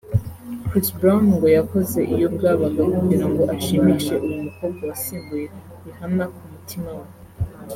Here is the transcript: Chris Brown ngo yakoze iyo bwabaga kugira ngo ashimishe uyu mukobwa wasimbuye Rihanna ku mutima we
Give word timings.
Chris 0.67 0.87
Brown 0.97 1.23
ngo 1.35 1.47
yakoze 1.57 1.99
iyo 2.13 2.27
bwabaga 2.35 2.81
kugira 2.95 3.25
ngo 3.29 3.41
ashimishe 3.55 4.13
uyu 4.25 4.39
mukobwa 4.45 4.81
wasimbuye 4.89 5.45
Rihanna 5.83 6.25
ku 6.33 6.41
mutima 6.53 6.89
we 6.99 7.05